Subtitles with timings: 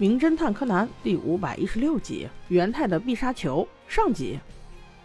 [0.00, 4.38] 名侦探柯南》第五百一十六集：元太的必杀球上集。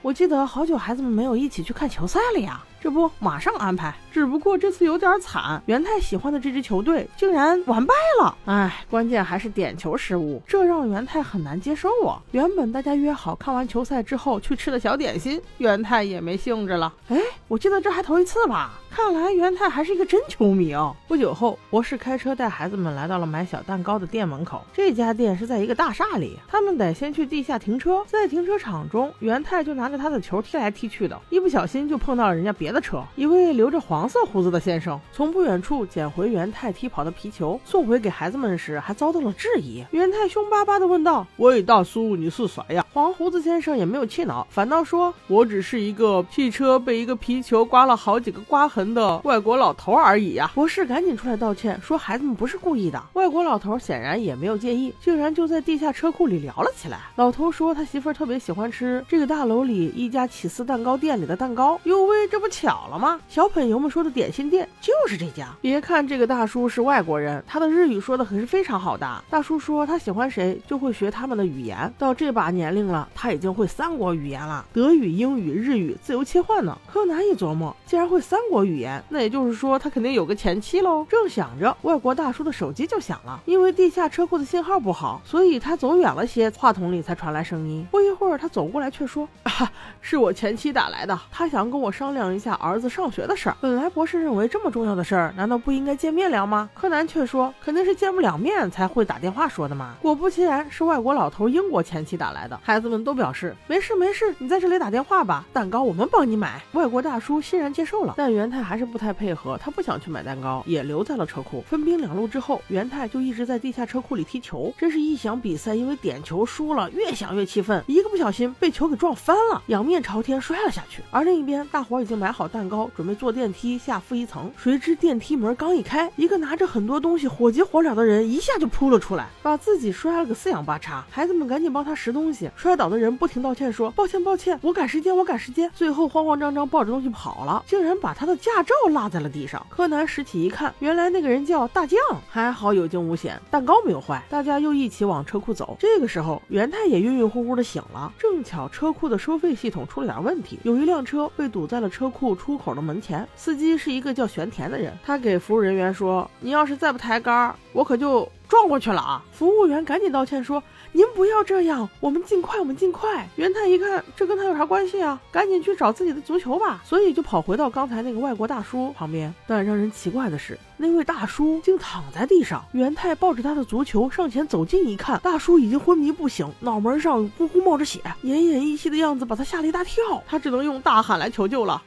[0.04, 2.64] 我记得好久孩子们没有一起去看球赛了呀。
[2.84, 8.38] 这不马上安排，只不过这次有点惨，元太喜欢的这支球队竟然完败了。
[8.44, 12.22] 哎，关键还是点球失误，这让元太很难接受啊。
[12.32, 16.94] 原本大家约好看完球赛之后去吃的小点心，元太也没兴致了。
[17.08, 18.74] 哎，我记得这还头一次吧？
[18.92, 20.94] 看来元太还是一个真球迷哦。
[21.08, 24.62] 不久后，博士开车带孩子们来到了买小蛋糕的店门口。
[24.74, 28.04] 这家店是在一个大厦里，他们得先去地下停车。
[28.06, 32.73] 在停车场中，元太就拿着他的球踢来踢去的，一不小心就碰到了人家别。
[32.74, 39.86] 的车，一位留着黄色胡子的先生从不远处捡回元太踢跑的皮球，送回给孩子们时，还遭到了质疑。
[39.92, 53.02] 元太凶巴巴地问道：“喂，大叔，你是谁呀？”黄胡子先生也没有气恼，反倒说：“我只是一个汽车被一个皮球刮了好几个刮痕的外国老头而已呀。”博士赶紧出来道歉，说孩子们不是故意的。
[53.14, 57.00] 外国老头显然也没有介意，竟然就在地下车库里聊了起来。
[57.16, 61.80] 老头说他媳妇儿特别喜欢吃这个大楼里一家起司蛋糕店里的蛋糕。
[61.84, 62.63] 哟喂，这不巧。
[62.64, 63.20] 巧了吗？
[63.28, 65.50] 小朋友们说的点心店就是这家。
[65.60, 69.22] 别看这个大叔是外国人，他的日语说的可是非常好的。
[69.30, 71.94] 大叔说他喜欢谁就会学他们的语言。
[71.98, 76.78] 到这把年龄了，他已经会三国语言了，德语、英语、日语自由切换呢。
[76.90, 81.06] 柯南一琢磨，既然会三国语言，那也就是说他肯定有个前妻喽。
[81.10, 83.42] 正想着，外国大叔的手机就响了。
[83.44, 87.86] 因为地下车库的信号不好，所以他走远了些，话筒里才传来声音。
[87.92, 96.70] 不一会儿，他走过来却说：“啊 是我前妻打来的，他想跟我商量一下。”儿子上学的事儿，本来博士认为这么重要的事儿，难道不应该见面聊吗？
[96.74, 99.96] 柯南却说，肯定是见不了面才会打电话说的嘛。
[100.02, 102.60] 果不其然，是外国老头英国前妻打来的。
[102.64, 106.62] 孩子们都表示没事没事，你在这里打电话吧，蛋糕我们帮你买。
[106.74, 111.62] 外国大叔欣然接受了，但元太还是不太配合，他不想去买蛋糕，也留在了车库。
[111.68, 114.74] 分兵两路之后，元太就一直在地下车库里踢球。
[114.78, 121.02] 真是一想比赛因为点球输了，越想越气愤，一个不小心被球给撞翻了，仰面朝天摔了下去。
[121.10, 122.44] 而另一边，大伙已经买好。
[122.54, 131.04] 蛋糕准备坐电梯下负一层，谁知电梯门刚一开，一个拿着很多东西火急火燎的人一下就扑了出来，把自己摔了个四仰八叉。
[131.10, 139.66] 孩子们赶紧帮他拾东西，摔倒的人不停道歉说：“抱歉抱歉，我赶时间，我赶时间。”最后慌慌张张抱着东西跑了，竟然把他的驾照落在了地上。
[139.70, 144.24] 柯南拾起一看，原来那个人叫大将，还好有惊无险，蛋糕没有坏。
[144.30, 145.76] 大家又一起往车库走。
[145.80, 152.23] 这个时候，元太也晕晕乎乎的醒了，正巧车库的收费系统出了点问题，有一辆车被堵在了车库。
[152.36, 154.94] 出口的门前，司机是一个叫玄田的人。
[155.04, 160.62] 他给服务人员说：“你要是再不抬杆，我可就撞过去了啊！”服务员赶紧道歉说
[160.94, 165.20] ：“您不要这样，我们尽快，我们尽快。”元太一看，这跟他有啥关系啊？
[165.32, 166.82] 赶紧去找自己的足球吧。
[166.86, 169.34] 所以就跑回到刚才那个外国大叔旁边。
[169.48, 172.64] 但让人奇怪的是，那位大叔竟躺在地上。
[172.74, 180.22] 元太抱着他的足球上前走近一看，大叔已经昏迷不醒，脑门上呼呼冒着血，奄奄一息的样子把他吓了一大跳。
[180.28, 181.82] 他只能用大喊来求救了。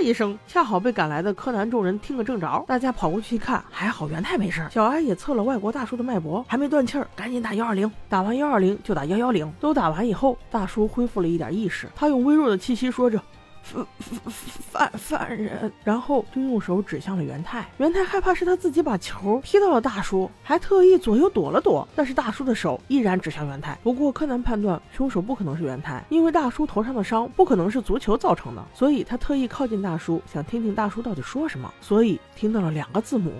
[0.00, 4.66] 一声，恰好被赶来的柯南众人听个正着，大家跑过去一看，还好元太没事。
[4.70, 7.90] 小哀也测了外国大叔的脉搏，还没断气儿，赶紧打幺二零。
[8.08, 9.52] 打完幺二零就打幺幺零。
[9.60, 13.20] 都打完以后，大叔恢复了一点意识，他用微弱的气息说着。
[13.62, 13.86] 犯
[14.30, 17.66] 犯犯人，然后就用手指向了元太。
[17.78, 21.86] 元太害怕是他自己把球踢到了大叔，还特意左右躲了躲。
[21.94, 23.78] 但是大叔的手依然指向元太。
[23.82, 31.72] 不过柯南判断凶手不可能是元太，因为大叔头上的伤不可能是足球造成的，所以他特意靠近大叔，想听听大叔到底说什么。
[31.80, 33.32] 所以听到了两个字母。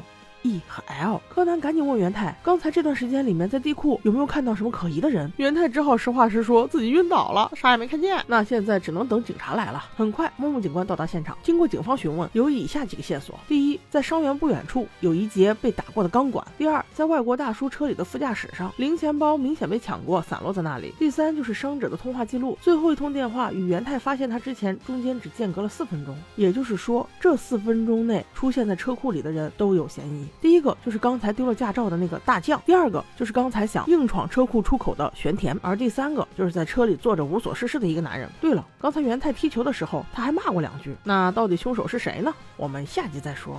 [0.42, 5.30] E 和 L，柯南赶紧问元太，刚才这段时间里面在地库有没有看到什么可疑的人？
[5.36, 8.22] 元太只好实话实说，自己晕倒了，啥也没看见。
[8.26, 9.84] 那现在只能等警察来了。
[9.94, 30.29] 很快，木木警官到达现场，经过警方询问，有以下几个线索：第一，在伤员不远处有一节被打过的钢管；第二，在外国大叔车里的副驾驶上，零钱包明显被抢过，散落在那里；第三，就是伤者的通话记录，最后一通电话与元太发现他之前中间只间隔了四分钟，也就是说，这四分钟内出现在车库里的人都有嫌疑。
[30.40, 38.28] 第一个就是刚才丢了驾照的那个大将，第二个就是刚才想硬闯车库出口的玄田，而第三个就是在车里坐着无所事事的一个男人。
[38.40, 42.32] 对了，刚才元太踢球的时候他还骂过两句，那到底凶手是谁呢？
[42.56, 43.56] 我们下集再说。